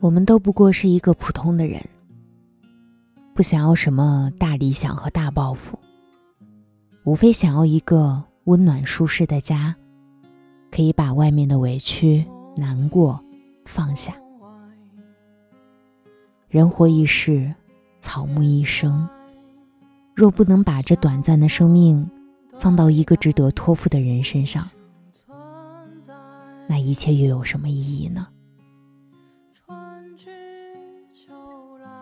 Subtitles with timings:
[0.00, 1.78] 我们都不过是一个普通的人，
[3.34, 5.78] 不想要什么大理想和大抱负，
[7.04, 9.76] 无非想要一个温暖舒适的家，
[10.70, 12.24] 可以把外面的委屈、
[12.56, 13.22] 难过
[13.66, 14.14] 放下。
[16.48, 17.54] 人活一世，
[18.00, 19.06] 草木一生，
[20.14, 22.10] 若不能把这短暂的生命
[22.58, 24.66] 放到一个值得托付的人身上，
[26.66, 28.26] 那一切又有什么意义呢？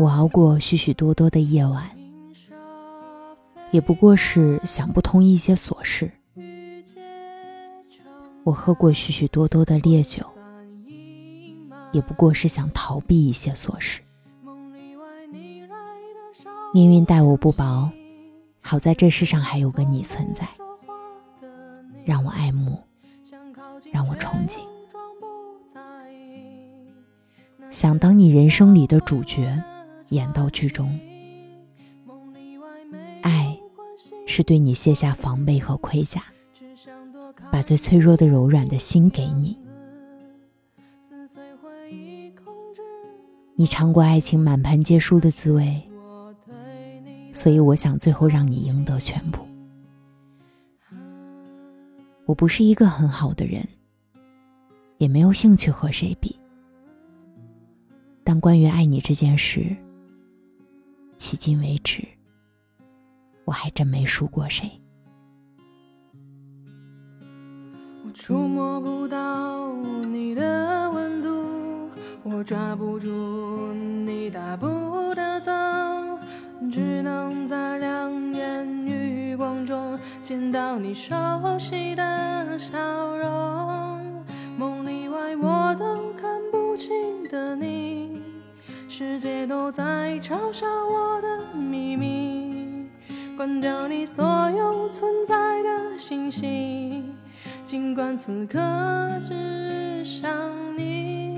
[0.00, 1.86] 我熬过许许多多的夜晚，
[3.70, 6.10] 也不过是想不通一些琐事。
[8.42, 10.24] 我喝过许许多多的烈酒，
[11.92, 14.00] 也不过是想逃避一些琐事。
[16.72, 17.90] 命运待我不薄，
[18.62, 20.48] 好在这世上还有个你存在，
[22.06, 22.82] 让我爱慕，
[23.92, 24.60] 让我憧憬，
[27.68, 29.62] 想当你人生里的主角。
[30.10, 30.98] 演到剧中，
[33.22, 33.56] 爱
[34.26, 36.24] 是对你卸下防备和盔甲，
[37.50, 39.56] 把最脆弱的柔软的心给你。
[43.54, 45.80] 你尝过爱情满盘皆输的滋味，
[47.32, 49.46] 所以我想最后让你赢得全部。
[52.26, 53.64] 我不是一个很好的人，
[54.98, 56.34] 也没有兴趣和谁比，
[58.24, 59.76] 但关于爱你这件事。
[61.40, 62.06] 今为止，
[63.46, 64.70] 我还真没输过谁。
[68.04, 69.72] 我触摸不到
[70.04, 71.88] 你的温度，
[72.24, 75.50] 我抓不住你大步的走，
[76.70, 83.89] 只能在两眼余光中见到你熟悉的笑容。
[89.00, 92.86] 世界都在嘲笑我的秘密，
[93.34, 97.02] 关掉你所有存在的信息。
[97.64, 98.58] 尽管此刻
[99.26, 100.30] 只想
[100.76, 101.34] 你，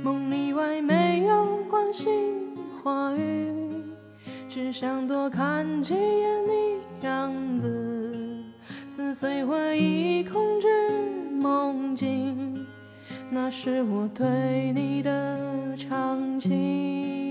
[0.00, 3.50] 梦里外没有关心话语，
[4.48, 8.24] 只想多看几眼你样子，
[8.86, 10.40] 撕碎回忆，空
[13.46, 17.25] 那是我对你的长情。